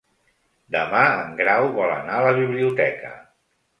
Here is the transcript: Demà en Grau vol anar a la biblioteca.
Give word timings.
Demà 0.75 1.03
en 1.19 1.37
Grau 1.41 1.67
vol 1.75 1.93
anar 1.99 2.17
a 2.21 2.25
la 2.29 2.33
biblioteca. 2.41 3.13